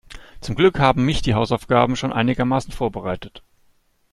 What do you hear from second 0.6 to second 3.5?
haben mich die Hausaufgaben schon einigermaßen vorbereitet.